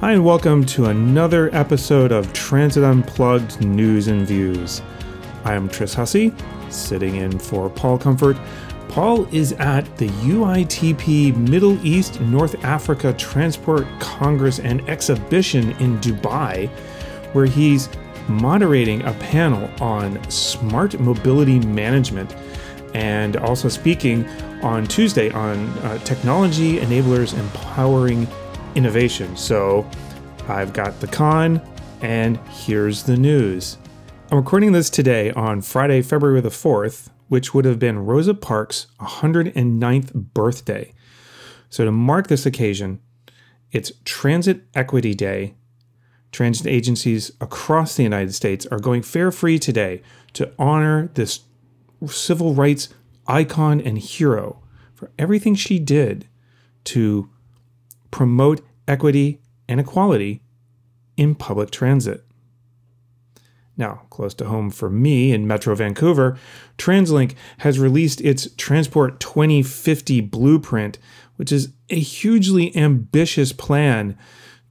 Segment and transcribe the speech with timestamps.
[0.00, 4.80] Hi, and welcome to another episode of Transit Unplugged News and Views.
[5.44, 6.32] I am Tris Hussey,
[6.70, 8.38] sitting in for Paul Comfort.
[8.88, 16.70] Paul is at the UITP Middle East North Africa Transport Congress and Exhibition in Dubai,
[17.34, 17.90] where he's
[18.26, 22.34] moderating a panel on smart mobility management
[22.94, 24.26] and also speaking
[24.62, 28.26] on Tuesday on uh, technology enablers empowering
[28.74, 29.36] innovation.
[29.36, 29.88] So
[30.48, 31.60] I've got the con,
[32.02, 33.78] and here's the news.
[34.30, 38.86] I'm recording this today on Friday, February the 4th, which would have been Rosa Parks'
[39.00, 40.92] 109th birthday.
[41.68, 43.00] So to mark this occasion,
[43.72, 45.54] it's Transit Equity Day.
[46.32, 51.40] Transit agencies across the United States are going fare free today to honor this
[52.06, 52.88] civil rights
[53.26, 54.62] icon and hero
[54.94, 56.28] for everything she did
[56.84, 57.30] to
[58.10, 60.42] promote equity and equality
[61.16, 62.24] in public transit.
[63.76, 66.36] Now, close to home for me in Metro Vancouver,
[66.76, 70.98] TransLink has released its Transport 2050 blueprint,
[71.36, 74.18] which is a hugely ambitious plan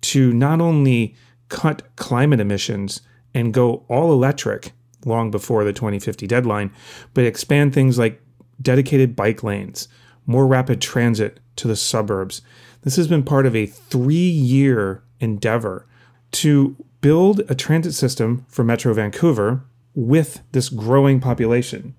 [0.01, 1.15] to not only
[1.49, 3.01] cut climate emissions
[3.33, 4.73] and go all electric
[5.05, 6.71] long before the 2050 deadline,
[7.13, 8.21] but expand things like
[8.61, 9.87] dedicated bike lanes,
[10.29, 12.43] more rapid transit to the suburbs.
[12.83, 15.87] This has been part of a three year endeavor
[16.33, 19.63] to build a transit system for Metro Vancouver
[19.95, 21.95] with this growing population.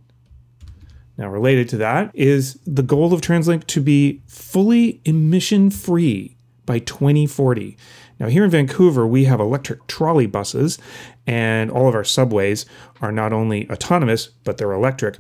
[1.19, 6.36] Now, related to that is the goal of TransLink to be fully emission free
[6.67, 7.77] by 2040.
[8.20, 10.78] Now, here in Vancouver, we have electric trolley buses,
[11.27, 12.64] and all of our subways
[13.03, 15.19] are not only autonomous, but they're electric.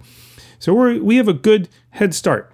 [0.60, 2.52] So we we have a good head start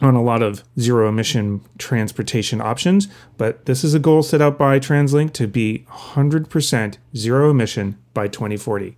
[0.00, 4.58] on a lot of zero emission transportation options, but this is a goal set out
[4.58, 8.96] by TransLink to be 100% zero emission by 2040.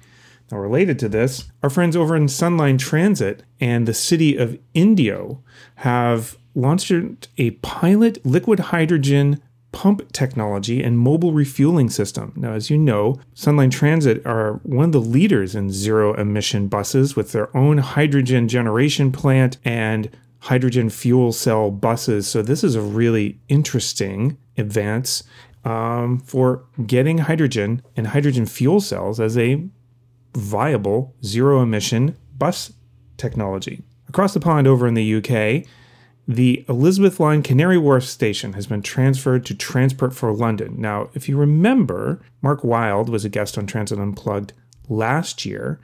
[0.50, 5.42] Now, related to this, our friends over in Sunline Transit and the city of Indio
[5.76, 6.92] have launched
[7.36, 9.42] a pilot liquid hydrogen
[9.72, 12.32] pump technology and mobile refueling system.
[12.36, 17.14] Now, as you know, Sunline Transit are one of the leaders in zero emission buses
[17.14, 20.08] with their own hydrogen generation plant and
[20.46, 22.26] hydrogen fuel cell buses.
[22.26, 25.22] So, this is a really interesting advance
[25.64, 29.64] um, for getting hydrogen and hydrogen fuel cells as a
[30.34, 32.72] viable zero emission bus
[33.16, 33.82] technology.
[34.08, 35.66] Across the pond over in the UK,
[36.28, 40.80] the Elizabeth Line Canary Wharf station has been transferred to Transport for London.
[40.80, 44.52] Now, if you remember, Mark Wild was a guest on Transit Unplugged
[44.88, 45.80] last year,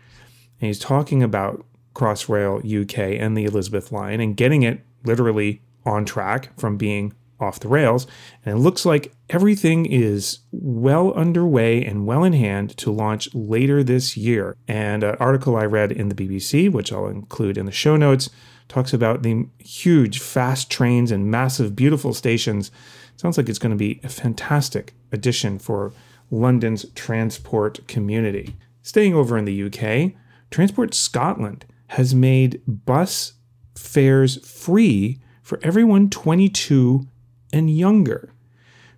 [0.60, 1.64] and he's talking about
[1.94, 7.60] Crossrail UK and the Elizabeth Line and getting it literally on track from being off
[7.60, 8.06] the rails.
[8.44, 13.82] And it looks like everything is well underway and well in hand to launch later
[13.82, 14.56] this year.
[14.68, 18.30] And an article I read in the BBC, which I'll include in the show notes,
[18.68, 22.70] talks about the huge, fast trains and massive, beautiful stations.
[23.16, 25.92] Sounds like it's going to be a fantastic addition for
[26.30, 28.56] London's transport community.
[28.82, 30.12] Staying over in the UK,
[30.50, 33.34] Transport Scotland has made bus
[33.76, 37.06] fares free for everyone 22
[37.52, 38.32] and younger,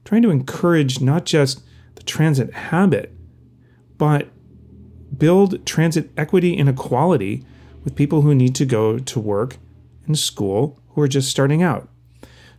[0.05, 1.61] trying to encourage not just
[1.97, 3.13] the transit habit,
[3.99, 4.29] but
[5.19, 7.45] build transit equity and equality
[7.83, 9.57] with people who need to go to work
[10.07, 11.89] and school who are just starting out.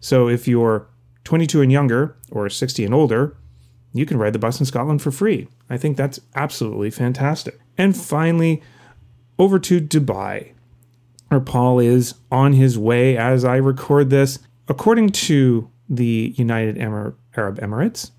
[0.01, 0.89] So if you're
[1.23, 3.37] 22 and younger or 60 and older,
[3.93, 5.47] you can ride the bus in Scotland for free.
[5.69, 7.57] I think that's absolutely fantastic.
[7.77, 8.61] And finally,
[9.37, 10.53] over to Dubai,
[11.29, 14.39] where Paul is on his way as I record this.
[14.67, 18.11] According to the United Arab Emirates,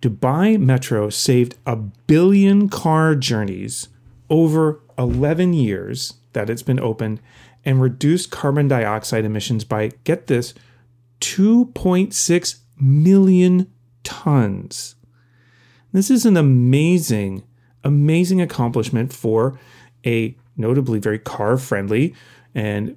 [0.00, 3.88] Dubai Metro saved a billion car journeys
[4.30, 7.20] over 11 years that it's been open
[7.64, 10.54] and reduced carbon dioxide emissions by, get this,
[11.20, 13.70] 2.6 million
[14.04, 14.94] tons.
[15.92, 17.42] This is an amazing,
[17.82, 19.58] amazing accomplishment for
[20.06, 22.14] a notably very car friendly
[22.54, 22.96] and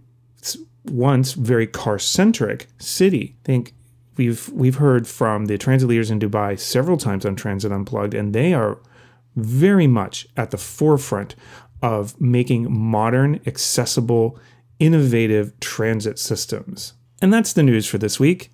[0.86, 3.36] once very car centric city.
[3.44, 3.74] I Think
[4.18, 8.34] we've we've heard from the transit leaders in Dubai several times on Transit Unplugged, and
[8.34, 8.80] they are
[9.36, 11.36] very much at the forefront
[11.81, 14.38] of making modern, accessible,
[14.80, 16.94] innovative transit systems.
[17.22, 18.52] And that's the news for this week.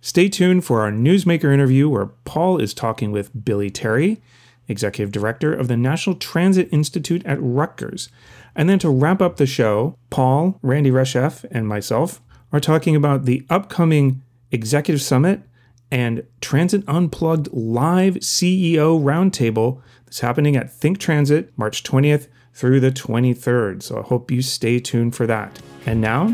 [0.00, 4.22] Stay tuned for our Newsmaker interview where Paul is talking with Billy Terry,
[4.68, 8.08] Executive Director of the National Transit Institute at Rutgers.
[8.56, 12.22] And then to wrap up the show, Paul, Randi Reshef, and myself
[12.52, 14.22] are talking about the upcoming
[14.52, 15.42] Executive Summit
[15.90, 22.92] and Transit Unplugged live CEO roundtable that's happening at Think Transit March 20th through the
[22.92, 23.82] 23rd.
[23.82, 25.60] So I hope you stay tuned for that.
[25.86, 26.28] And now,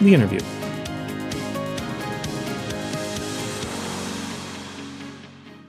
[0.00, 0.40] the interview.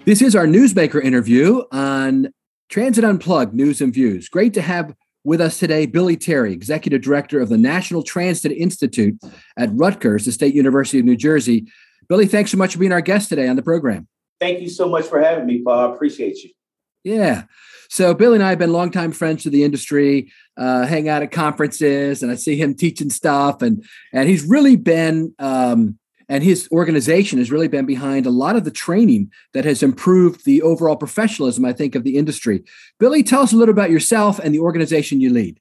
[0.06, 2.32] This is our Newsmaker interview on
[2.70, 4.30] Transit Unplugged News and Views.
[4.30, 9.18] Great to have with us today Billy Terry, Executive Director of the National Transit Institute
[9.58, 11.68] at Rutgers, the State University of New Jersey.
[12.10, 14.08] Billy, thanks so much for being our guest today on the program.
[14.40, 15.92] Thank you so much for having me, Paul.
[15.92, 16.50] I appreciate you.
[17.04, 17.44] Yeah.
[17.90, 21.32] So Billy and I have been longtime friends of the industry, uh, hang out at
[21.32, 23.84] conferences, and I see him teaching stuff, and
[24.14, 26.00] and he's really been um,
[26.32, 30.46] and his organization has really been behind a lot of the training that has improved
[30.46, 32.64] the overall professionalism, I think, of the industry.
[33.02, 35.60] Billy, tell us a little about yourself and the organization you lead.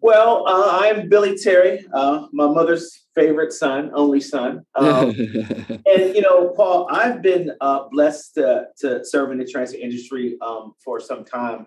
[0.00, 4.64] Well, uh, I'm Billy Terry, uh, my mother's favorite son, only son.
[4.76, 9.80] Um, and, you know, Paul, I've been uh, blessed to, to, serve in the transit
[9.80, 11.66] industry um, for some time.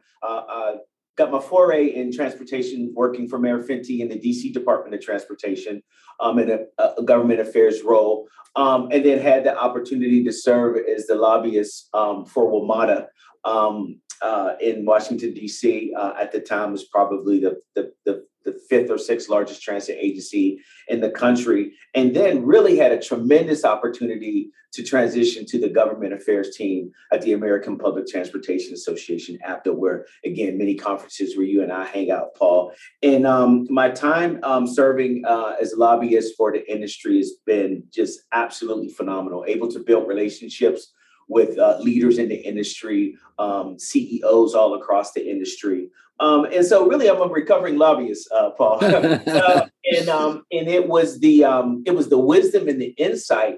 [1.15, 5.83] Got my foray in transportation working for Mayor Fenty in the DC Department of Transportation
[6.19, 10.77] um, in a, a government affairs role, um, and then had the opportunity to serve
[10.77, 13.05] as the lobbyist um, for WMATA
[13.45, 15.93] um, uh, in Washington, D.C.
[15.95, 19.97] Uh, at the time was probably the, the, the the fifth or sixth largest transit
[19.99, 25.69] agency in the country, and then really had a tremendous opportunity to transition to the
[25.69, 31.45] government affairs team at the American Public Transportation Association, APTA, where again many conferences where
[31.45, 32.73] you and I hang out, Paul.
[33.01, 38.21] And um, my time um, serving uh, as lobbyist for the industry has been just
[38.31, 39.45] absolutely phenomenal.
[39.47, 40.91] Able to build relationships
[41.27, 45.89] with uh, leaders in the industry, um, CEOs all across the industry.
[46.19, 48.83] Um, and so, really, I'm a recovering lobbyist, uh, Paul.
[48.83, 53.57] uh, and um, and it was the um, it was the wisdom and the insight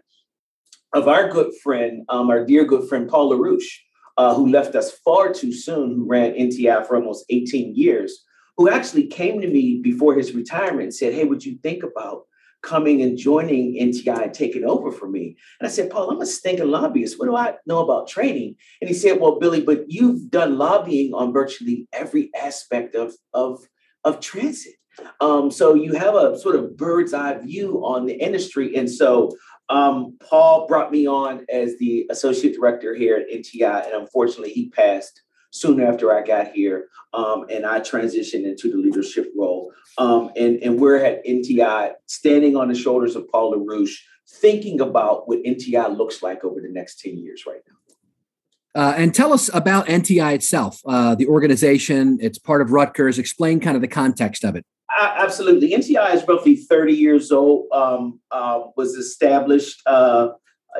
[0.93, 3.79] of our good friend, um, our dear good friend Paul Larrousse,
[4.17, 8.23] uh, who left us far too soon, who ran NTI for almost 18 years,
[8.55, 12.23] who actually came to me before his retirement and said, "Hey, would you think about?"
[12.65, 15.37] Coming and joining NTI and taking over for me.
[15.59, 17.17] And I said, Paul, I'm a stinking lobbyist.
[17.19, 18.55] What do I know about training?
[18.81, 23.59] And he said, Well, Billy, but you've done lobbying on virtually every aspect of, of,
[24.03, 24.73] of transit.
[25.21, 28.75] Um, so you have a sort of bird's eye view on the industry.
[28.75, 29.35] And so
[29.69, 33.85] um, Paul brought me on as the associate director here at NTI.
[33.85, 35.21] And unfortunately, he passed
[35.55, 39.71] soon after I got here, um, and I transitioned into the leadership role.
[39.97, 43.97] Um, and, and we're at NTI standing on the shoulders of Paul Larrousse,
[44.27, 48.81] thinking about what NTI looks like over the next 10 years right now.
[48.81, 52.17] Uh, and tell us about NTI itself, uh, the organization.
[52.21, 53.17] It's part of Rutgers.
[53.17, 54.65] Explain kind of the context of it.
[54.99, 55.71] Absolutely.
[55.71, 60.29] NTI is roughly 30 years old, um, uh, was established uh,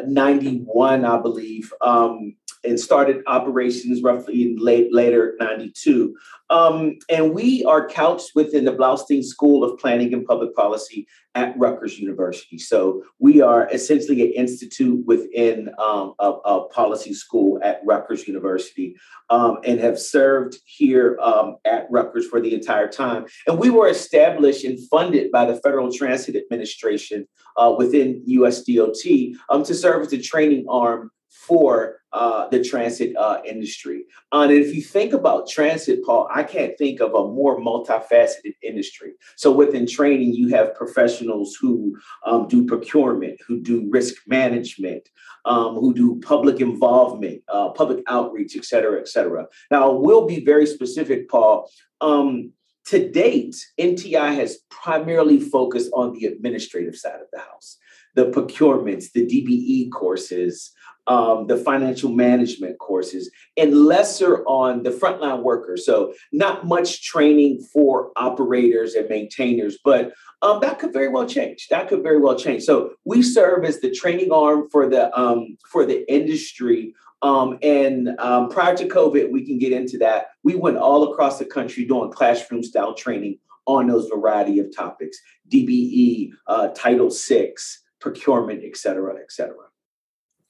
[0.05, 1.71] 91, I believe.
[1.79, 2.35] Um,
[2.65, 6.15] and started operations roughly in late later 92
[6.49, 11.57] um, and we are couched within the Bloustein School of Planning and Public Policy at
[11.57, 12.57] Rutgers University.
[12.57, 18.95] So we are essentially an institute within um, a, a, policy school at Rutgers University
[19.29, 23.25] um, and have served here um, at Rutgers for the entire time.
[23.47, 27.27] And we were established and funded by the Federal Transit Administration
[27.57, 31.11] uh, within USDOT um, to serve as the training arm
[31.47, 34.05] for uh, the transit uh, industry.
[34.31, 39.11] And if you think about transit, Paul, I can't think of a more multifaceted industry.
[39.35, 45.09] So within training, you have professionals who um, do procurement, who do risk management,
[45.43, 49.45] um, who do public involvement, uh, public outreach, et cetera, et cetera.
[49.69, 51.69] Now, we'll be very specific, Paul.
[52.01, 52.53] Um,
[52.85, 57.77] to date, NTI has primarily focused on the administrative side of the house,
[58.13, 60.71] the procurements, the DBE courses,
[61.07, 65.85] um, the financial management courses and lesser on the frontline workers.
[65.85, 71.67] So, not much training for operators and maintainers, but um, that could very well change.
[71.69, 72.63] That could very well change.
[72.63, 76.93] So, we serve as the training arm for the um, for the industry.
[77.21, 80.27] Um, and um, prior to COVID, we can get into that.
[80.43, 85.17] We went all across the country doing classroom style training on those variety of topics:
[85.49, 87.53] DBE, uh, Title VI,
[87.99, 89.65] procurement, et cetera, et cetera.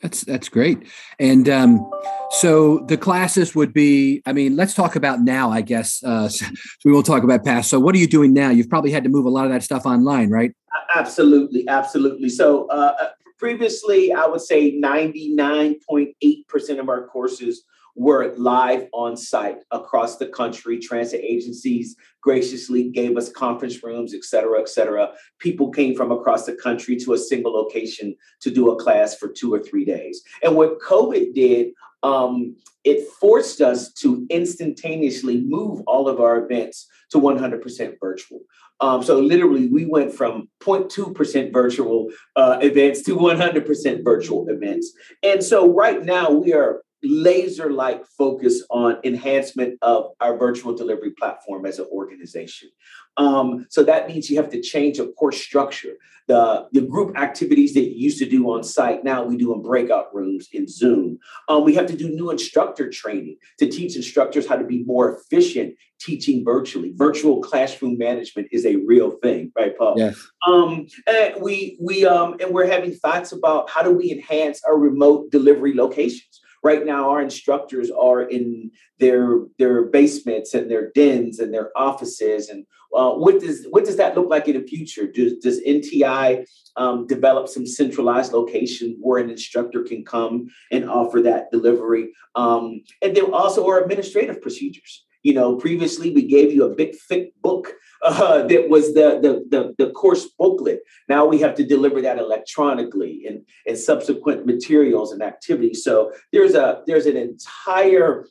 [0.02, 0.88] That's that's great.
[1.20, 1.90] And um,
[2.32, 4.22] so the classes would be.
[4.26, 5.52] I mean, let's talk about now.
[5.52, 6.46] I guess uh, so
[6.86, 7.70] we won't talk about past.
[7.70, 8.50] So what are you doing now?
[8.50, 10.54] You've probably had to move a lot of that stuff online, right?
[10.94, 12.30] Absolutely, absolutely.
[12.30, 13.10] So uh, uh
[13.40, 17.64] previously, I would say ninety nine point eight percent of our courses
[17.96, 20.80] were live on site across the country.
[20.80, 25.12] Transit agencies graciously gave us conference rooms, et cetera, et cetera.
[25.40, 29.30] People came from across the country to a single location to do a class for
[29.30, 30.22] two or three days.
[30.44, 31.70] And what COVID did,
[32.04, 38.42] um, it forced us to instantaneously move all of our events to 100% virtual.
[38.82, 44.92] Um, so literally, we went from 0.2% virtual uh, events to 100% virtual events.
[45.24, 51.12] And so right now, we are laser like focus on enhancement of our virtual delivery
[51.12, 52.70] platform as an organization.
[53.18, 55.94] Um, so that means you have to change a course structure.
[56.28, 59.62] The, the group activities that you used to do on site, now we do in
[59.62, 61.20] breakout rooms in Zoom.
[61.48, 65.16] Um, we have to do new instructor training to teach instructors how to be more
[65.16, 66.94] efficient teaching virtually.
[66.96, 69.96] Virtual classroom management is a real thing, right, Paul?
[69.98, 70.20] Yes.
[70.48, 74.78] Um, and we we um, and we're having thoughts about how do we enhance our
[74.78, 81.40] remote delivery locations right now our instructors are in their their basements and their dens
[81.40, 82.50] and their offices.
[82.50, 85.06] And uh, what does what does that look like in the future?
[85.06, 86.44] Does, does nti
[86.76, 92.06] um, develop some centralized location where an instructor can come and offer that delivery?
[92.34, 96.96] Um, and then also our administrative procedures you know previously we gave you a big
[97.10, 100.82] thick book uh, that was the, the, the the course booklet.
[101.10, 105.84] Now we have to deliver that electronically and and subsequent materials and activities.
[105.84, 108.28] So there's a there's an entire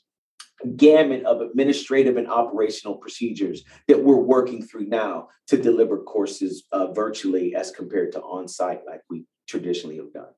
[0.76, 6.92] gamut of administrative and operational procedures that we're working through now to deliver courses uh,
[6.92, 10.32] virtually as compared to on site like we traditionally have done.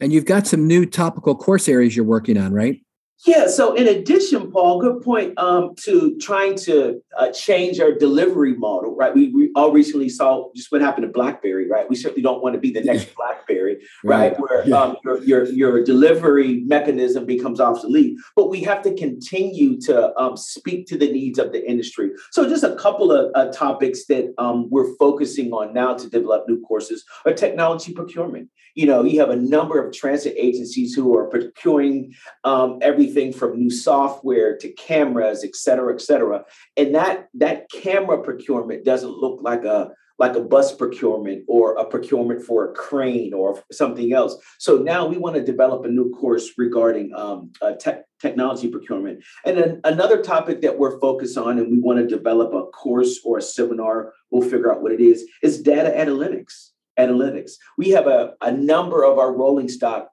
[0.00, 2.80] And you've got some new topical course areas you're working on, right?
[3.26, 3.48] Yeah.
[3.48, 8.94] So, in addition, Paul, good point um, to trying to uh, change our delivery model,
[8.94, 9.12] right?
[9.12, 11.88] We, we all recently saw just what happened to BlackBerry, right?
[11.90, 14.30] We certainly don't want to be the next BlackBerry, right?
[14.32, 14.40] right?
[14.40, 14.76] Where yeah.
[14.76, 18.16] um, your, your, your delivery mechanism becomes obsolete.
[18.36, 22.10] But we have to continue to um, speak to the needs of the industry.
[22.30, 26.44] So, just a couple of uh, topics that um, we're focusing on now to develop
[26.48, 28.48] new courses are technology procurement.
[28.74, 33.58] You know, you have a number of transit agencies who are procuring um, everything from
[33.58, 36.44] new software to cameras, et cetera, et cetera.
[36.76, 41.84] And that that camera procurement doesn't look like a like a bus procurement or a
[41.84, 44.36] procurement for a crane or something else.
[44.58, 49.22] So now we want to develop a new course regarding um, uh, te- technology procurement.
[49.44, 53.20] And then another topic that we're focused on, and we want to develop a course
[53.24, 56.70] or a seminar, we'll figure out what it is, is data analytics.
[56.98, 57.52] Analytics.
[57.76, 60.10] We have a, a number of our rolling stock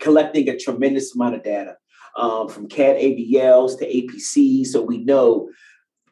[0.00, 1.76] collecting a tremendous amount of data
[2.16, 4.66] um, from CAD AVLs to APC.
[4.66, 5.48] So we know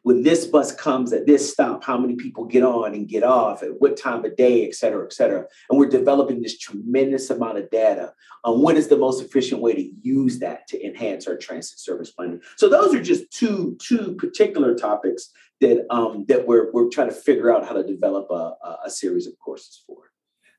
[0.03, 3.63] when this bus comes at this stop, how many people get on and get off,
[3.63, 5.45] at what time of day, et cetera, et cetera.
[5.69, 9.73] And we're developing this tremendous amount of data on what is the most efficient way
[9.73, 12.41] to use that to enhance our transit service planning.
[12.57, 15.29] So those are just two two particular topics
[15.61, 18.55] that um, that we're we're trying to figure out how to develop a,
[18.85, 19.97] a series of courses for.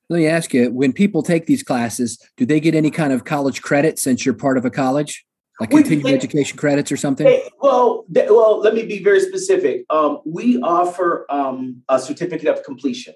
[0.09, 3.25] Let me ask you: When people take these classes, do they get any kind of
[3.25, 5.27] college credit since you're part of a college?
[5.61, 7.27] Like continuing education credits or something?
[7.61, 9.85] Well, well, let me be very specific.
[9.91, 13.15] Um, we offer um, a certificate of completion.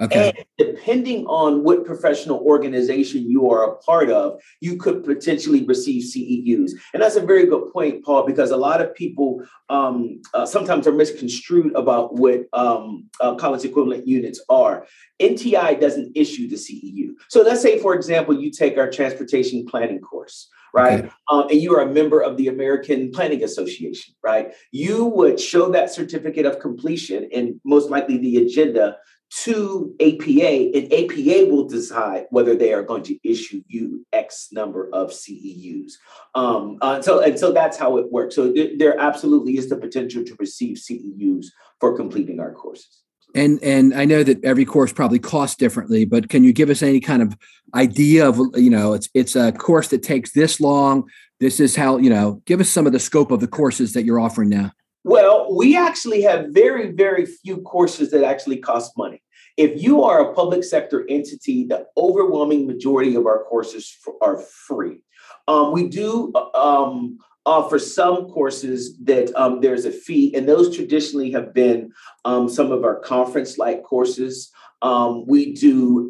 [0.00, 0.32] Okay.
[0.34, 6.04] And depending on what professional organization you are a part of, you could potentially receive
[6.04, 6.72] CEUs.
[6.94, 10.86] And that's a very good point, Paul, because a lot of people um, uh, sometimes
[10.86, 14.86] are misconstrued about what um, uh, college equivalent units are.
[15.20, 17.10] NTI doesn't issue the CEU.
[17.28, 21.00] So let's say, for example, you take our transportation planning course right?
[21.00, 21.10] Okay.
[21.30, 24.52] Um, and you are a member of the American Planning Association, right?
[24.72, 28.96] You would show that certificate of completion and most likely the agenda
[29.30, 34.90] to APA, and APA will decide whether they are going to issue you X number
[34.92, 35.92] of CEUs.
[36.34, 38.34] Um, uh, so, and so that's how it works.
[38.34, 41.46] So th- there absolutely is the potential to receive CEUs
[41.78, 43.02] for completing our courses.
[43.34, 46.82] And and I know that every course probably costs differently, but can you give us
[46.82, 47.36] any kind of
[47.74, 51.08] idea of you know it's it's a course that takes this long.
[51.38, 52.42] This is how you know.
[52.44, 54.72] Give us some of the scope of the courses that you're offering now.
[55.04, 59.22] Well, we actually have very very few courses that actually cost money.
[59.56, 65.02] If you are a public sector entity, the overwhelming majority of our courses are free.
[65.48, 70.48] Um, we do uh, um, uh, for some courses that um, there's a fee, and
[70.48, 71.92] those traditionally have been
[72.24, 74.52] um, some of our conference like courses.
[74.82, 76.08] Um, we do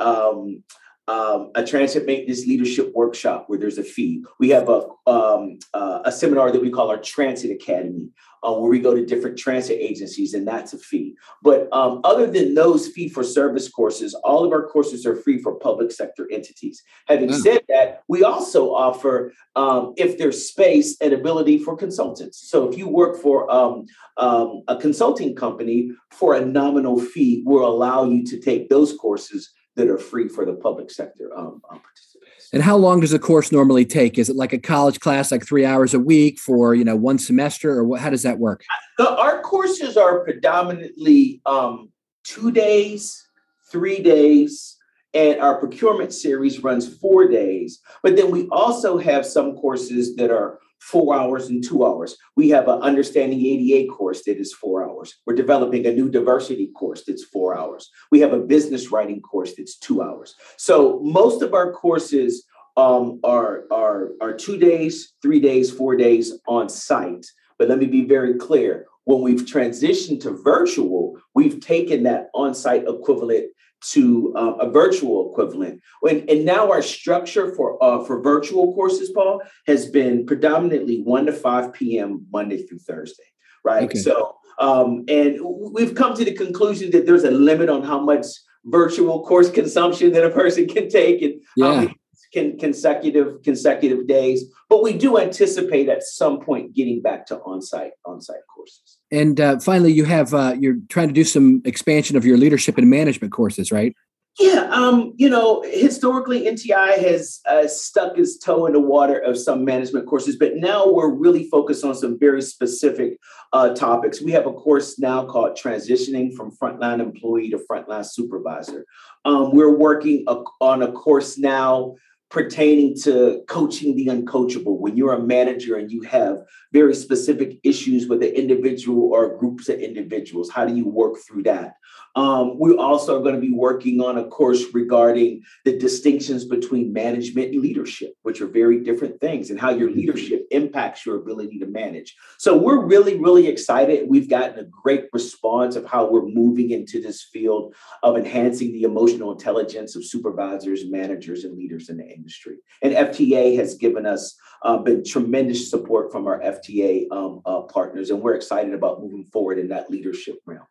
[1.11, 4.25] um, a transit maintenance leadership workshop where there's a fee.
[4.39, 8.11] We have a um, uh, a seminar that we call our Transit Academy,
[8.45, 11.17] uh, where we go to different transit agencies, and that's a fee.
[11.43, 15.39] But um, other than those fee for service courses, all of our courses are free
[15.43, 16.81] for public sector entities.
[17.09, 17.41] Having mm.
[17.43, 22.49] said that, we also offer, um, if there's space, an ability for consultants.
[22.49, 23.87] So if you work for um,
[24.17, 29.51] um, a consulting company for a nominal fee, we'll allow you to take those courses
[29.77, 32.49] that are free for the public sector um, participants.
[32.53, 34.19] And how long does a course normally take?
[34.19, 37.19] Is it like a college class, like three hours a week for you know one
[37.19, 38.65] semester, or what, how does that work?
[38.99, 41.91] The, our courses are predominantly um,
[42.25, 43.25] two days,
[43.71, 44.77] three days,
[45.15, 47.81] and our procurement series runs four days.
[48.03, 52.17] But then we also have some courses that are four hours and two hours.
[52.37, 55.15] We have an Understanding ADA course that is four hours.
[55.27, 57.91] We're developing a new diversity course that's four hours.
[58.11, 60.35] We have a business writing course that's two hours.
[60.57, 62.45] So most of our courses
[62.77, 67.27] um, are, are, are two days, three days, four days on site.
[67.59, 72.55] But let me be very clear when we've transitioned to virtual, we've taken that on
[72.55, 73.47] site equivalent
[73.83, 75.81] to uh, a virtual equivalent.
[76.03, 81.27] And, and now our structure for uh, for virtual courses, Paul, has been predominantly one
[81.27, 82.27] to five p.m.
[82.31, 83.25] Monday through Thursday,
[83.65, 83.85] right?
[83.85, 83.99] Okay.
[83.99, 88.27] So, um, and we've come to the conclusion that there's a limit on how much
[88.65, 91.87] virtual course consumption that a person can take, and yeah
[92.33, 94.45] can, consecutive consecutive days.
[94.69, 98.99] But we do anticipate at some point getting back to on-site on-site courses.
[99.11, 102.79] And uh, finally, you have uh, you're trying to do some expansion of your leadership
[102.79, 103.95] and management courses, right?
[104.39, 109.37] Yeah, um, you know, historically NTI has uh, stuck its toe in the water of
[109.37, 113.19] some management courses, but now we're really focused on some very specific
[113.53, 114.23] uh, topics.
[114.23, 118.87] We have a course now called Transitioning from Frontline Employee to Frontline Supervisor.
[119.25, 121.97] Um, we're working a, on a course now
[122.31, 124.79] pertaining to coaching the uncoachable.
[124.79, 126.39] When you're a manager and you have
[126.73, 131.43] very specific issues with an individual or groups of individuals how do you work through
[131.45, 131.75] that
[132.17, 136.93] um, we also are going to be working on a course regarding the distinctions between
[136.93, 141.59] management and leadership, which are very different things, and how your leadership impacts your ability
[141.59, 142.17] to manage.
[142.39, 144.09] So we're really, really excited.
[144.09, 148.83] We've gotten a great response of how we're moving into this field of enhancing the
[148.83, 152.57] emotional intelligence of supervisors, managers, and leaders in the industry.
[152.83, 158.11] And FTA has given us uh, been tremendous support from our FTA um, uh, partners,
[158.11, 160.67] and we're excited about moving forward in that leadership realm.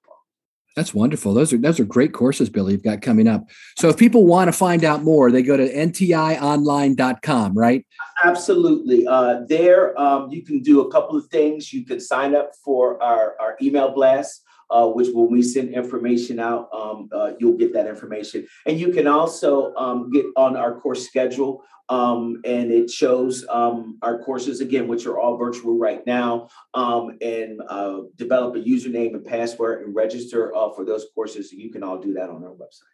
[0.79, 1.33] That's wonderful.
[1.33, 3.49] Those are those are great courses, Billy, you've got coming up.
[3.77, 7.85] So if people want to find out more, they go to ntionline.com, right?
[8.23, 9.05] Absolutely.
[9.05, 11.73] Uh, there, um, you can do a couple of things.
[11.73, 16.39] You can sign up for our, our email blast uh, which when we send information
[16.39, 18.45] out, um, uh, you'll get that information.
[18.65, 23.97] And you can also um, get on our course schedule, um, and it shows um,
[24.01, 29.15] our courses again, which are all virtual right now, um, and uh, develop a username
[29.15, 31.51] and password and register uh, for those courses.
[31.51, 32.93] You can all do that on our website.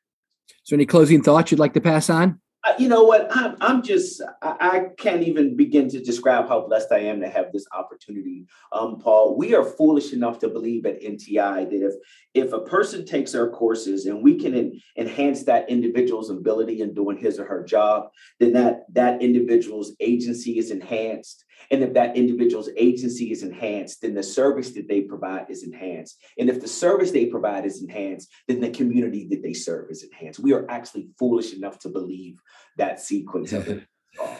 [0.63, 2.39] So, any closing thoughts you'd like to pass on?
[2.79, 3.27] You know what?
[3.35, 7.29] I'm, I'm just, I, I, can't even begin to describe how blessed I am to
[7.29, 8.45] have this opportunity.
[8.71, 11.93] Um, Paul, we are foolish enough to believe at NTI that if,
[12.33, 16.93] if a person takes our courses and we can en- enhance that individual's ability in
[16.93, 22.15] doing his or her job, then that, that individual's agency is enhanced and if that
[22.15, 26.17] individual's agency is enhanced, then the service that they provide is enhanced.
[26.37, 30.03] And if the service they provide is enhanced, then the community that they serve is
[30.03, 30.39] enhanced.
[30.39, 32.39] We are actually foolish enough to believe
[32.77, 33.83] that sequence of it.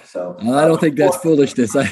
[0.05, 1.75] So I don't think that's foolishness.
[1.75, 1.91] I,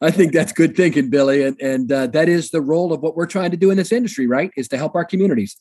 [0.00, 3.16] I think that's good thinking, Billy, and and uh, that is the role of what
[3.16, 4.52] we're trying to do in this industry, right?
[4.56, 5.56] Is to help our communities.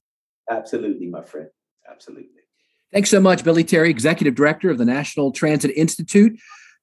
[0.49, 1.47] Absolutely, my friend.
[1.89, 2.29] Absolutely.
[2.91, 6.39] Thanks so much, Billy Terry, Executive Director of the National Transit Institute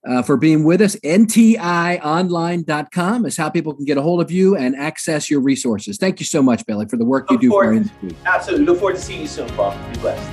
[0.06, 0.94] uh, for being with us.
[0.96, 5.98] NTIonline.com is how people can get a hold of you and access your resources.
[5.98, 8.14] Thank you so much, Billy, for the work Look you do for our industry.
[8.24, 8.66] Absolutely.
[8.66, 9.76] Look forward to seeing you soon, Paul.
[9.92, 10.30] Be blessed.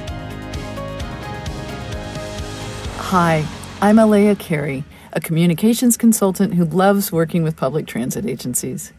[2.97, 3.45] Hi,
[3.81, 8.91] I'm Elea Carey, a communications consultant who loves working with public transit agencies.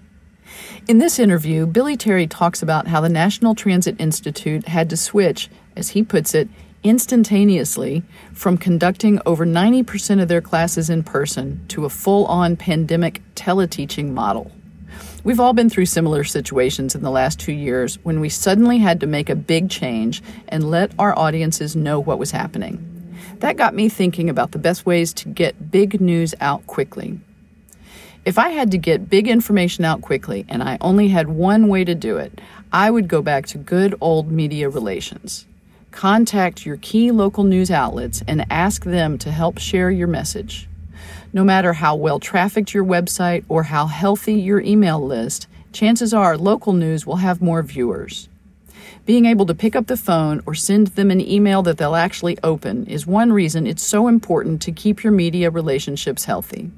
[0.87, 5.51] In this interview, Billy Terry talks about how the National Transit Institute had to switch,
[5.77, 6.49] as he puts it,
[6.85, 13.23] instantaneously from conducting over 90% of their classes in person to a full on pandemic
[13.35, 14.53] teleteaching model.
[15.25, 19.01] We've all been through similar situations in the last two years when we suddenly had
[19.01, 22.85] to make a big change and let our audiences know what was happening.
[23.41, 27.21] That got me thinking about the best ways to get big news out quickly.
[28.25, 31.85] If I had to get big information out quickly and I only had one way
[31.85, 32.41] to do it,
[32.73, 35.47] I would go back to good old media relations.
[35.99, 40.69] Contact your key local news outlets and ask them to help share your message.
[41.33, 46.39] No matter how well trafficked your website or how healthy your email list, chances are
[46.39, 48.29] local news will have more viewers.
[49.07, 52.39] Being able to pick up the phone or send them an email that they'll actually
[52.45, 56.71] open is one reason it's so important to keep your media relationships healthy.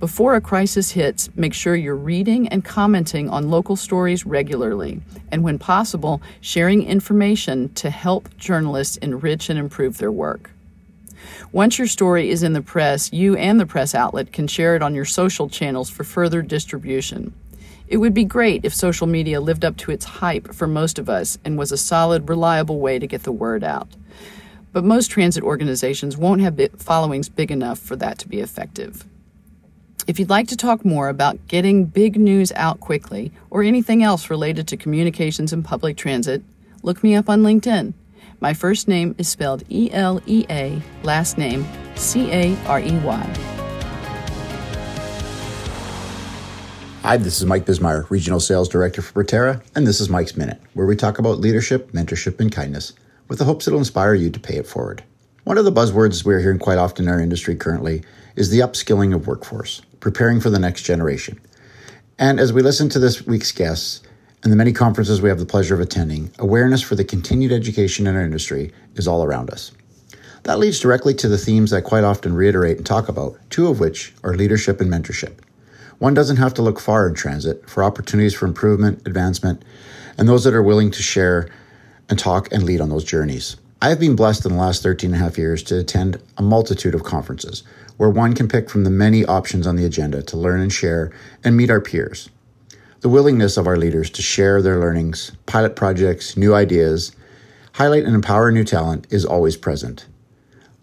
[0.00, 5.00] Before a crisis hits, make sure you're reading and commenting on local stories regularly,
[5.32, 10.52] and when possible, sharing information to help journalists enrich and improve their work.
[11.50, 14.82] Once your story is in the press, you and the press outlet can share it
[14.82, 17.34] on your social channels for further distribution.
[17.88, 21.08] It would be great if social media lived up to its hype for most of
[21.08, 23.88] us and was a solid, reliable way to get the word out.
[24.72, 29.04] But most transit organizations won't have followings big enough for that to be effective.
[30.08, 34.30] If you'd like to talk more about getting big news out quickly or anything else
[34.30, 36.42] related to communications and public transit,
[36.82, 37.92] look me up on LinkedIn.
[38.40, 42.90] My first name is spelled E L E A, last name C A R E
[42.90, 43.36] Y.
[47.02, 50.62] Hi, this is Mike Bismeyer, Regional Sales Director for Proterra, and this is Mike's Minute,
[50.72, 52.94] where we talk about leadership, mentorship, and kindness
[53.28, 55.04] with the hopes it'll inspire you to pay it forward.
[55.44, 58.04] One of the buzzwords we're hearing quite often in our industry currently
[58.36, 61.40] is the upskilling of workforce preparing for the next generation.
[62.18, 64.02] And as we listen to this week's guests
[64.42, 68.06] and the many conferences we have the pleasure of attending, awareness for the continued education
[68.06, 69.72] in our industry is all around us.
[70.44, 73.80] That leads directly to the themes I quite often reiterate and talk about, two of
[73.80, 75.34] which are leadership and mentorship.
[75.98, 79.64] One doesn't have to look far in transit for opportunities for improvement, advancement,
[80.16, 81.48] and those that are willing to share
[82.08, 83.56] and talk and lead on those journeys.
[83.82, 86.42] I have been blessed in the last 13 and a half years to attend a
[86.42, 87.62] multitude of conferences
[87.98, 91.12] where one can pick from the many options on the agenda to learn and share
[91.44, 92.30] and meet our peers.
[93.00, 97.12] The willingness of our leaders to share their learnings, pilot projects, new ideas,
[97.74, 100.06] highlight and empower new talent is always present.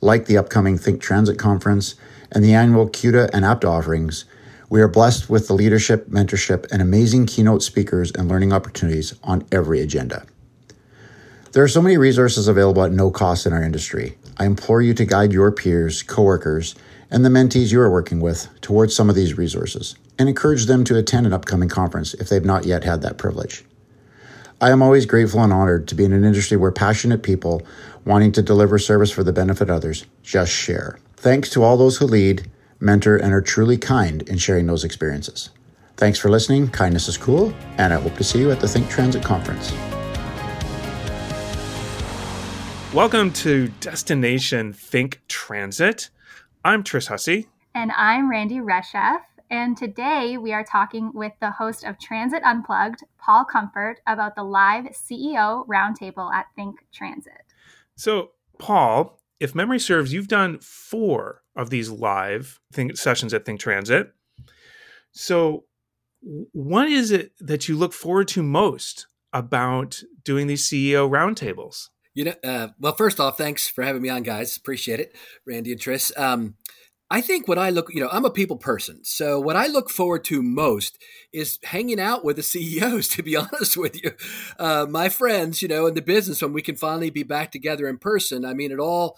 [0.01, 1.95] Like the upcoming Think Transit Conference
[2.31, 4.25] and the annual CUTA and APTA offerings,
[4.69, 9.45] we are blessed with the leadership, mentorship, and amazing keynote speakers and learning opportunities on
[9.51, 10.25] every agenda.
[11.53, 14.17] There are so many resources available at no cost in our industry.
[14.37, 16.75] I implore you to guide your peers, coworkers,
[17.11, 20.83] and the mentees you are working with towards some of these resources and encourage them
[20.83, 23.63] to attend an upcoming conference if they've not yet had that privilege.
[24.61, 27.61] I am always grateful and honored to be in an industry where passionate people
[28.05, 30.97] wanting to deliver service for the benefit of others just share.
[31.17, 35.49] Thanks to all those who lead, mentor, and are truly kind in sharing those experiences.
[35.97, 36.69] Thanks for listening.
[36.69, 39.73] Kindness is cool, and I hope to see you at the Think Transit Conference.
[42.93, 46.09] Welcome to Destination Think Transit.
[46.65, 47.45] I'm Tris Hussey.
[47.75, 49.19] And I'm Randi Reshef.
[49.51, 54.41] And today we are talking with the host of Transit Unplugged, Paul Comfort, about the
[54.41, 57.43] live CEO roundtable at Think Transit.
[57.95, 63.59] So, Paul, if memory serves, you've done four of these live think- sessions at Think
[63.59, 64.15] Transit.
[65.11, 65.65] So,
[66.19, 71.89] what is it that you look forward to most about doing these CEO roundtables?
[72.15, 74.57] You know, uh, well, first off, thanks for having me on, guys.
[74.57, 76.11] Appreciate it, Randi and Tris.
[76.17, 76.55] Um,
[77.11, 79.03] I think what I look, you know, I'm a people person.
[79.03, 80.97] So what I look forward to most
[81.31, 84.13] is hanging out with the CEOs, to be honest with you.
[84.57, 87.87] Uh, my friends, you know, in the business, when we can finally be back together
[87.87, 88.43] in person.
[88.43, 89.17] I mean, it all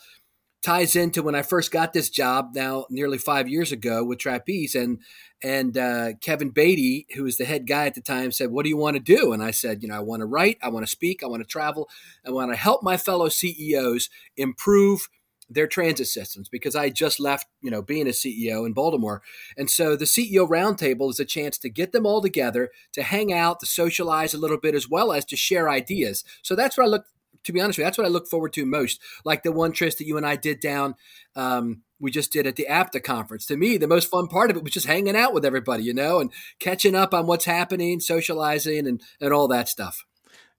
[0.68, 4.76] ties into when I first got this job now nearly five years ago with Trapeze.
[4.76, 5.00] And
[5.42, 8.70] and uh, Kevin Beatty, who was the head guy at the time, said, What do
[8.70, 9.32] you want to do?
[9.32, 11.42] And I said, You know, I want to write, I want to speak, I want
[11.42, 11.88] to travel,
[12.26, 15.08] I want to help my fellow CEOs improve
[15.50, 19.22] their transit systems because I just left, you know, being a CEO in Baltimore.
[19.56, 23.32] And so the CEO roundtable is a chance to get them all together, to hang
[23.32, 26.26] out, to socialize a little bit, as well as to share ideas.
[26.42, 27.06] So that's what I look
[27.48, 29.02] to be honest with you, that's what I look forward to most.
[29.26, 30.96] Like the one Tris that you and I did down,
[31.36, 33.46] um, we just did at the APTA conference.
[33.48, 35.94] To me, the most fun part of it was just hanging out with everybody, you
[35.94, 40.06] know, and catching up on what's happening, socializing, and and all that stuff.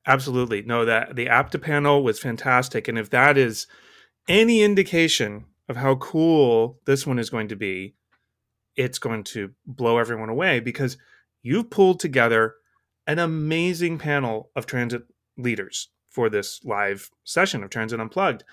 [0.06, 3.66] Absolutely, no that the APTA panel was fantastic, and if that is
[4.26, 7.94] any indication of how cool this one is going to be,
[8.76, 10.96] it's going to blow everyone away because
[11.42, 12.54] you've pulled together
[13.06, 15.02] an amazing panel of transit
[15.36, 18.44] leaders for this live session of Transit Unplugged.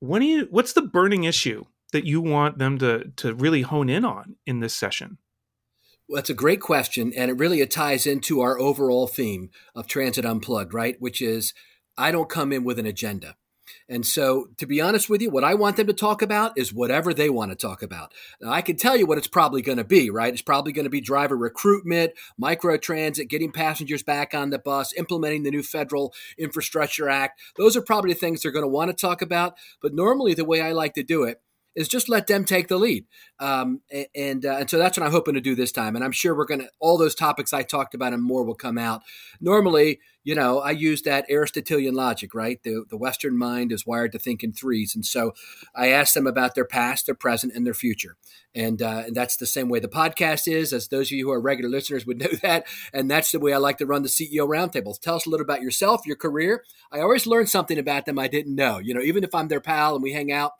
[0.00, 3.88] What do you what's the burning issue that you want them to to really hone
[3.88, 5.18] in on in this session?
[6.08, 9.86] Well, that's a great question, and it really it ties into our overall theme of
[9.86, 11.00] Transit Unplugged, right?
[11.00, 11.54] Which is
[11.96, 13.36] I don't come in with an agenda.
[13.88, 16.72] And so, to be honest with you, what I want them to talk about is
[16.72, 18.12] whatever they want to talk about.
[18.40, 20.32] Now, I can tell you what it's probably going to be, right?
[20.32, 25.42] It's probably going to be driver recruitment, microtransit, getting passengers back on the bus, implementing
[25.42, 27.40] the new federal infrastructure act.
[27.56, 29.54] Those are probably the things they're going to want to talk about.
[29.80, 31.40] But normally, the way I like to do it
[31.74, 33.06] is just let them take the lead.
[33.38, 33.80] Um,
[34.14, 35.96] and uh, and so that's what I'm hoping to do this time.
[35.96, 38.54] And I'm sure we're going to all those topics I talked about and more will
[38.54, 39.02] come out.
[39.40, 42.62] Normally, you know, I use that Aristotelian logic, right?
[42.62, 45.32] The the Western mind is wired to think in threes, and so
[45.74, 48.16] I ask them about their past, their present, and their future.
[48.54, 51.32] And, uh, and that's the same way the podcast is, as those of you who
[51.32, 52.66] are regular listeners would know that.
[52.92, 55.00] And that's the way I like to run the CEO roundtables.
[55.00, 56.64] Tell us a little about yourself, your career.
[56.90, 58.78] I always learn something about them I didn't know.
[58.78, 60.52] You know, even if I'm their pal and we hang out,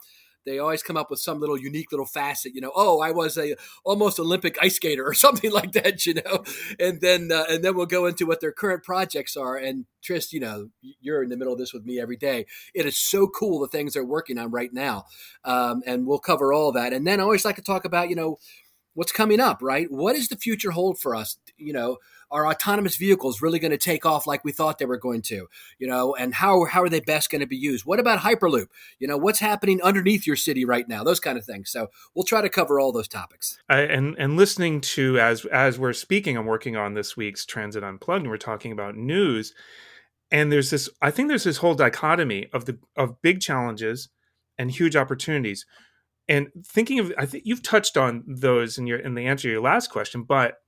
[0.44, 2.55] they always come up with some little unique little facet.
[2.55, 6.07] You know, oh, I was a almost Olympic ice skater or something like that.
[6.07, 6.44] You know,
[6.78, 9.57] and then uh, and then we'll go into what their current projects are.
[9.57, 10.68] And Tris, you know,
[11.00, 12.46] you're in the middle of this with me every day.
[12.74, 15.05] It is so cool the things they're working on right now,
[15.44, 16.92] um, and we'll cover all that.
[16.92, 18.38] And then I always like to talk about you know
[18.94, 19.59] what's coming up.
[19.62, 21.37] Right, what does the future hold for us?
[21.57, 21.98] You know
[22.33, 25.49] are autonomous vehicles really going to take off like we thought they were going to?
[25.79, 27.85] You know, and how how are they best going to be used?
[27.85, 28.66] What about Hyperloop?
[28.99, 31.05] You know, what's happening underneath your city right now?
[31.05, 31.71] Those kind of things.
[31.71, 33.59] So we'll try to cover all those topics.
[33.68, 37.85] I, and and listening to as as we're speaking, I'm working on this week's Transit
[37.85, 39.55] Unplugged, and we're talking about news.
[40.31, 44.09] And there's this, I think there's this whole dichotomy of the of big challenges
[44.59, 45.66] and huge opportunities
[46.29, 49.53] and thinking of i think you've touched on those in your in the answer to
[49.53, 50.62] your last question but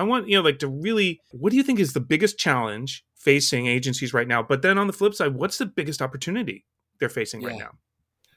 [0.00, 3.04] I want you know like to really what do you think is the biggest challenge
[3.14, 4.42] facing agencies right now?
[4.42, 6.64] But then on the flip side, what's the biggest opportunity
[6.98, 7.48] they're facing yeah.
[7.48, 7.70] right now?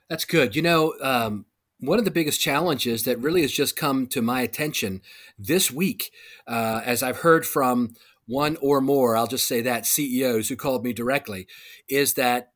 [0.09, 0.55] That's good.
[0.55, 1.45] You know, um,
[1.79, 5.01] one of the biggest challenges that really has just come to my attention
[5.39, 6.11] this week,
[6.47, 7.93] uh, as I've heard from
[8.25, 11.47] one or more, I'll just say that CEOs who called me directly,
[11.87, 12.49] is that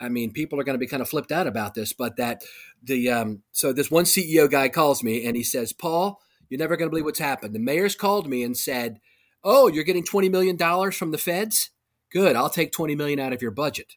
[0.00, 2.42] I mean, people are going to be kind of flipped out about this, but that
[2.82, 6.76] the um, so this one CEO guy calls me and he says, Paul, you're never
[6.76, 7.54] going to believe what's happened.
[7.54, 9.00] The mayor's called me and said,
[9.44, 11.70] "Oh, you're getting 20 million dollars from the feds?
[12.10, 12.36] Good.
[12.36, 13.94] I'll take 20 million out of your budget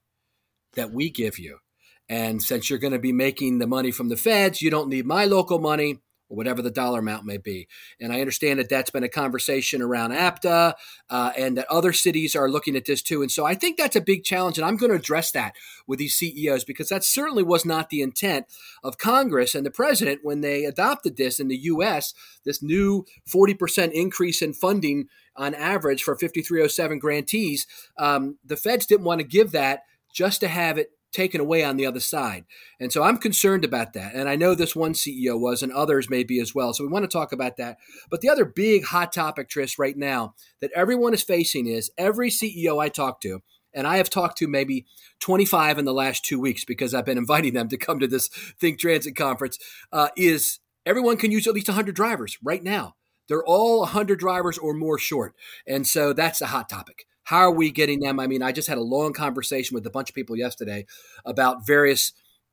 [0.74, 1.60] that we give you.
[2.10, 5.06] And since you're going to be making the money from the feds, you don't need
[5.06, 6.00] my local money
[6.32, 7.68] or whatever the dollar amount may be.
[8.00, 10.76] And I understand that that's been a conversation around APTA
[11.10, 13.22] uh, and that other cities are looking at this too.
[13.22, 14.58] And so I think that's a big challenge.
[14.58, 18.02] And I'm going to address that with these CEOs because that certainly was not the
[18.02, 18.46] intent
[18.84, 22.14] of Congress and the president when they adopted this in the U.S.,
[22.46, 27.68] this new 40% increase in funding on average for 5307 grantees.
[27.98, 31.78] Um, the feds didn't want to give that just to have it taken away on
[31.78, 32.46] the other side.
[32.80, 34.16] And so I'm concerned about that.
[34.16, 36.74] And I know this one CEO was, and others may be as well.
[36.74, 37.78] So we want to talk about that.
[38.10, 42.30] But the other big hot topic, Tris, right now that everyone is facing is every
[42.30, 43.42] CEO I talk to,
[43.74, 44.86] and I have talked to maybe
[45.20, 48.28] 25 in the last two weeks because I've been inviting them to come to this
[48.60, 49.58] Think Transit conference,
[49.92, 52.96] uh, is everyone can use at least 100 drivers right now.
[53.28, 55.36] They're all 100 drivers or more short.
[55.66, 57.06] And so that's a hot topic.
[57.32, 58.20] How are we getting them?
[58.20, 60.86] I mean, I just had a long conversation with a bunch of people yesterday
[61.24, 62.12] about various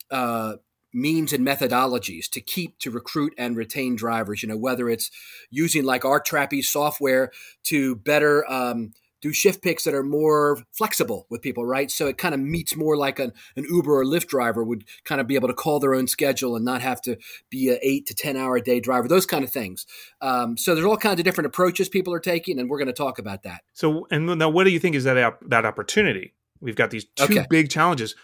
[0.09, 0.55] uh,
[0.95, 4.41] means and methodologies to keep, to recruit, and retain drivers.
[4.41, 5.11] You know, whether it's
[5.51, 7.33] using like our Trapeze software
[7.64, 11.91] to better um, do shift picks that are more flexible with people, right?
[11.91, 15.21] So it kind of meets more like an, an Uber or Lyft driver would kind
[15.21, 17.17] of be able to call their own schedule and not have to
[17.51, 19.87] be an eight to 10 hour a day driver, those kind of things.
[20.21, 22.93] Um, so there's all kinds of different approaches people are taking, and we're going to
[22.93, 23.63] talk about that.
[23.73, 26.35] So, and now what do you think is that, that opportunity?
[26.61, 27.47] We've got these two okay.
[27.49, 28.15] big challenges.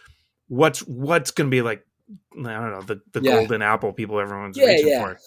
[0.48, 1.84] What's, what's going to be like,
[2.32, 3.36] I don't know, the, the yeah.
[3.36, 5.02] golden apple people everyone's yeah, reaching yeah.
[5.02, 5.18] for?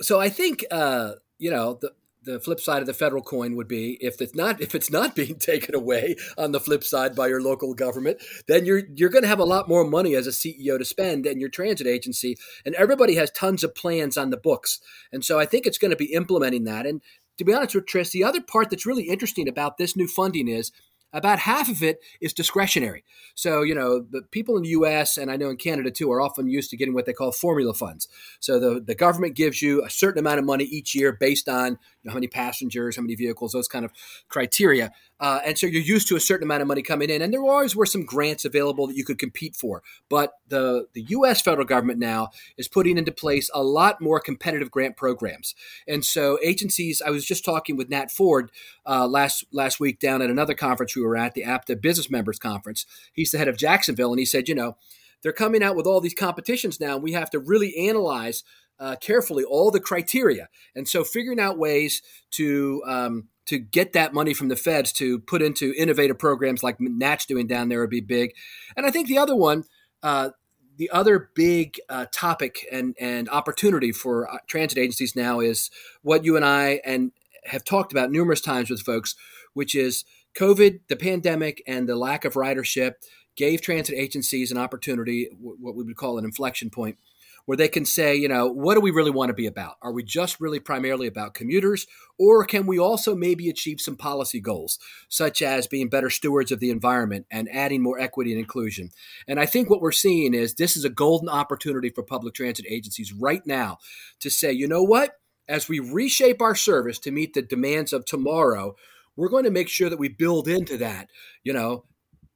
[0.00, 1.92] So I think, uh, you know, the,
[2.24, 5.14] the flip side of the federal coin would be if it's not if it's not
[5.16, 9.22] being taken away on the flip side by your local government, then you're you're going
[9.22, 12.36] to have a lot more money as a CEO to spend and your transit agency,
[12.64, 14.80] and everybody has tons of plans on the books,
[15.12, 16.86] and so I think it's going to be implementing that.
[16.86, 17.02] And
[17.38, 20.48] to be honest with Tris, the other part that's really interesting about this new funding
[20.48, 20.70] is
[21.12, 23.04] about half of it is discretionary.
[23.34, 26.20] So, you know, the people in the US and I know in Canada too are
[26.20, 28.08] often used to getting what they call formula funds.
[28.40, 31.72] So the, the government gives you a certain amount of money each year based on
[31.72, 33.92] you know, how many passengers, how many vehicles, those kind of
[34.28, 34.90] criteria.
[35.22, 37.44] Uh, and so you're used to a certain amount of money coming in, and there
[37.44, 39.80] always were some grants available that you could compete for.
[40.08, 41.40] But the the U.S.
[41.40, 45.54] federal government now is putting into place a lot more competitive grant programs,
[45.86, 47.00] and so agencies.
[47.00, 48.50] I was just talking with Nat Ford
[48.84, 52.40] uh, last last week down at another conference we were at, the APTA Business Members
[52.40, 52.84] Conference.
[53.12, 54.76] He's the head of Jacksonville, and he said, you know,
[55.22, 56.94] they're coming out with all these competitions now.
[56.94, 58.42] And we have to really analyze
[58.80, 64.14] uh, carefully all the criteria, and so figuring out ways to um, to get that
[64.14, 67.90] money from the feds to put into innovative programs like Nat's doing down there would
[67.90, 68.32] be big.
[68.76, 69.64] And I think the other one,
[70.02, 70.30] uh,
[70.76, 75.70] the other big uh, topic and, and opportunity for uh, transit agencies now is
[76.02, 77.12] what you and I and
[77.44, 79.16] have talked about numerous times with folks,
[79.54, 82.94] which is COVID, the pandemic, and the lack of ridership
[83.36, 86.98] gave transit agencies an opportunity, what we would call an inflection point,
[87.44, 89.74] where they can say, you know, what do we really want to be about?
[89.82, 91.86] Are we just really primarily about commuters,
[92.18, 94.78] or can we also maybe achieve some policy goals,
[95.08, 98.90] such as being better stewards of the environment and adding more equity and inclusion?
[99.26, 102.66] And I think what we're seeing is this is a golden opportunity for public transit
[102.68, 103.78] agencies right now
[104.20, 105.18] to say, you know what?
[105.48, 108.76] As we reshape our service to meet the demands of tomorrow,
[109.16, 111.10] we're going to make sure that we build into that,
[111.42, 111.84] you know,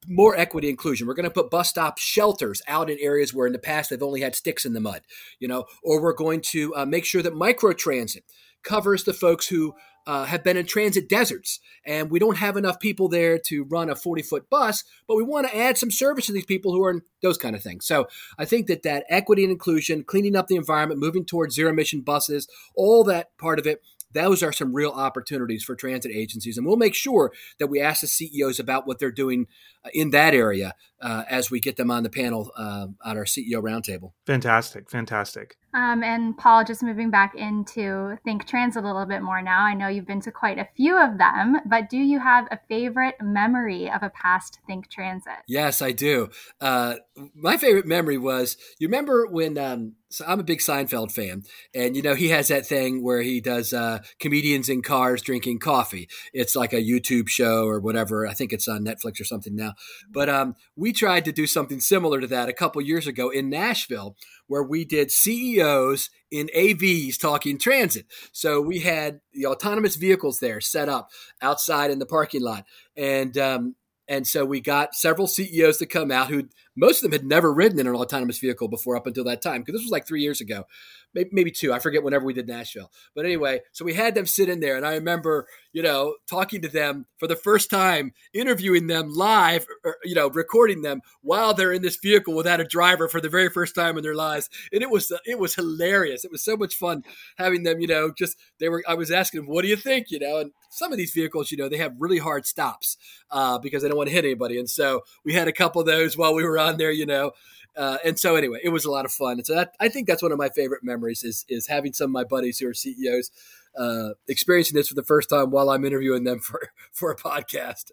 [0.07, 1.07] more equity inclusion.
[1.07, 4.01] We're going to put bus stop shelters out in areas where in the past they've
[4.01, 5.01] only had sticks in the mud,
[5.39, 8.21] you know, or we're going to uh, make sure that microtransit
[8.63, 9.73] covers the folks who
[10.07, 13.89] uh, have been in transit deserts and we don't have enough people there to run
[13.89, 16.83] a 40 foot bus, but we want to add some service to these people who
[16.83, 17.85] are in those kind of things.
[17.85, 18.07] So
[18.39, 22.01] I think that that equity and inclusion, cleaning up the environment, moving towards zero emission
[22.01, 23.81] buses, all that part of it
[24.13, 26.57] those are some real opportunities for transit agencies.
[26.57, 29.47] And we'll make sure that we ask the CEOs about what they're doing
[29.85, 33.25] uh, in that area uh, as we get them on the panel uh, at our
[33.25, 34.11] CEO roundtable.
[34.25, 35.57] Fantastic, fantastic.
[35.73, 39.61] Um, and Paul, just moving back into Think Transit a little bit more now.
[39.61, 42.59] I know you've been to quite a few of them, but do you have a
[42.67, 45.43] favorite memory of a past Think Transit?
[45.47, 46.29] Yes, I do.
[46.59, 46.95] Uh,
[47.35, 51.43] my favorite memory was you remember when um, so I'm a big Seinfeld fan,
[51.75, 55.59] and you know he has that thing where he does uh, comedians in cars drinking
[55.59, 56.07] coffee.
[56.33, 58.25] It's like a YouTube show or whatever.
[58.25, 59.73] I think it's on Netflix or something now.
[60.09, 63.49] But um, we tried to do something similar to that a couple years ago in
[63.49, 64.15] Nashville,
[64.47, 68.05] where we did CEOs in AVs talking transit.
[68.31, 71.09] So we had the autonomous vehicles there set up
[71.41, 73.75] outside in the parking lot, and um,
[74.07, 76.47] and so we got several CEOs to come out who
[76.77, 79.61] most of them had never ridden in an autonomous vehicle before up until that time,
[79.61, 80.65] because this was like three years ago
[81.13, 81.73] maybe, maybe two.
[81.73, 82.91] I forget whenever we did Nashville.
[83.15, 86.61] But anyway, so we had them sit in there, and I remember, you know, talking
[86.61, 91.53] to them for the first time, interviewing them live, or, you know, recording them while
[91.53, 94.49] they're in this vehicle without a driver for the very first time in their lives,
[94.71, 96.23] and it was it was hilarious.
[96.23, 97.03] It was so much fun
[97.37, 98.83] having them, you know, just they were.
[98.87, 101.51] I was asking them, "What do you think?" You know, and some of these vehicles,
[101.51, 102.97] you know, they have really hard stops
[103.31, 105.87] uh, because they don't want to hit anybody, and so we had a couple of
[105.87, 107.31] those while we were on there, you know.
[107.75, 109.33] Uh, and so anyway, it was a lot of fun.
[109.33, 112.05] And so that, I think that's one of my favorite memories is is having some
[112.05, 113.31] of my buddies who are CEOs
[113.77, 117.91] uh, experiencing this for the first time while I'm interviewing them for for a podcast.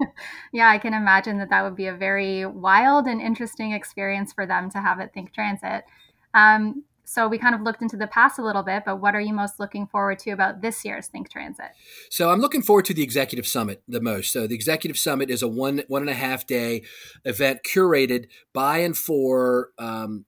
[0.52, 4.46] yeah, I can imagine that that would be a very wild and interesting experience for
[4.46, 5.84] them to have at Think Transit.
[6.34, 9.20] Um, so we kind of looked into the past a little bit, but what are
[9.20, 11.72] you most looking forward to about this year's Think Transit?
[12.08, 14.32] So I'm looking forward to the Executive Summit the most.
[14.32, 16.84] So the Executive Summit is a one one and a half day
[17.24, 20.24] event curated by and for um,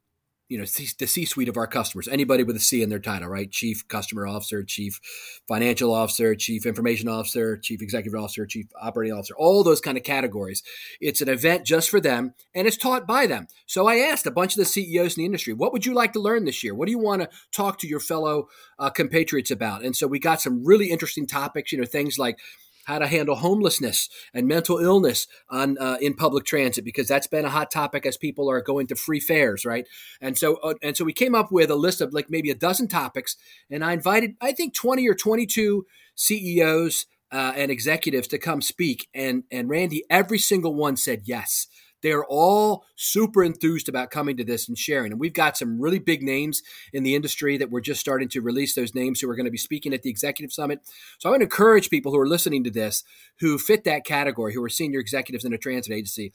[0.52, 2.06] you know the C-suite of our customers.
[2.08, 3.50] Anybody with a C in their title, right?
[3.50, 5.00] Chief Customer Officer, Chief
[5.48, 10.04] Financial Officer, Chief Information Officer, Chief Executive Officer, Chief Operating Officer, all those kind of
[10.04, 10.62] categories.
[11.00, 13.46] It's an event just for them, and it's taught by them.
[13.64, 16.12] So I asked a bunch of the CEOs in the industry, "What would you like
[16.12, 16.74] to learn this year?
[16.74, 20.18] What do you want to talk to your fellow uh, compatriots about?" And so we
[20.18, 21.72] got some really interesting topics.
[21.72, 22.38] You know, things like
[22.84, 27.44] how to handle homelessness and mental illness on uh, in public transit because that's been
[27.44, 29.86] a hot topic as people are going to free fares, right?
[30.20, 32.54] And so uh, and so we came up with a list of like maybe a
[32.54, 33.36] dozen topics,
[33.70, 38.60] and I invited I think twenty or twenty two CEOs uh, and executives to come
[38.60, 41.66] speak, and and Randi, every single one said yes.
[42.02, 45.12] They're all super enthused about coming to this and sharing.
[45.12, 46.62] And we've got some really big names
[46.92, 49.50] in the industry that we're just starting to release those names who are going to
[49.50, 50.80] be speaking at the executive summit.
[51.18, 53.04] So I want to encourage people who are listening to this
[53.40, 56.32] who fit that category, who are senior executives in a transit agency.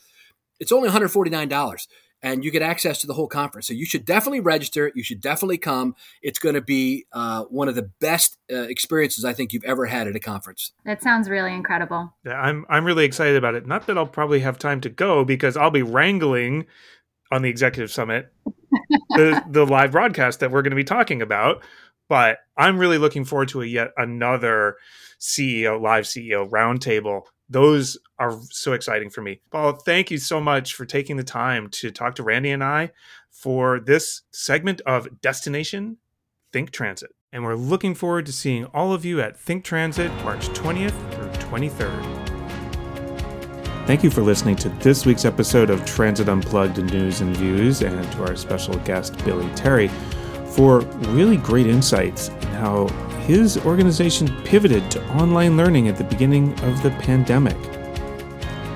[0.59, 1.87] It's only $149
[2.21, 3.67] and you get access to the whole conference.
[3.67, 4.91] So you should definitely register.
[4.95, 5.95] You should definitely come.
[6.21, 9.85] It's going to be uh, one of the best uh, experiences I think you've ever
[9.85, 10.71] had at a conference.
[10.85, 12.13] That sounds really incredible.
[12.25, 13.67] Yeah, I'm I'm really excited about it.
[13.67, 16.65] Not that I'll probably have time to go because I'll be wrangling
[17.31, 18.31] on the executive summit
[19.09, 21.63] the the live broadcast that we're going to be talking about.
[22.09, 24.77] But I'm really looking forward to a yet another
[25.19, 29.41] CEO live CEO roundtable those are so exciting for me.
[29.51, 32.91] Paul, thank you so much for taking the time to talk to Randi and I
[33.31, 35.97] for this segment of Destination
[36.51, 37.11] Think Transit.
[37.31, 41.29] And we're looking forward to seeing all of you at Think Transit March 20th through
[41.49, 42.27] 23rd.
[43.85, 48.11] Thank you for listening to this week's episode of Transit Unplugged News and Views, and
[48.13, 49.89] to our special guest, Billy Terry,
[50.49, 50.79] for
[51.11, 52.87] really great insights in how
[53.27, 57.57] his organization pivoted to online learning at the beginning of the pandemic.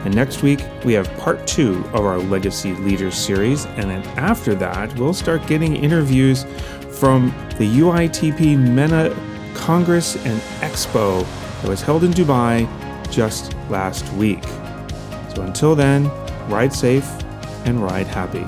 [0.04, 3.66] And next week, we have part two of our Legacy Leaders series.
[3.66, 6.44] And then after that, we'll start getting interviews
[6.90, 9.16] from the UITP MENA
[9.54, 11.26] Congress and Expo
[11.62, 12.68] that was held in Dubai
[13.12, 14.44] just last week.
[15.36, 16.10] So until then,
[16.50, 17.08] ride safe
[17.66, 18.46] and ride happy.